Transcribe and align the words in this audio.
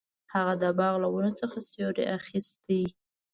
هغه 0.33 0.53
د 0.61 0.63
باغ 0.79 0.95
له 1.03 1.07
ونو 1.13 1.31
څخه 1.39 1.57
سیوری 1.69 2.03
اخیست. 2.17 2.61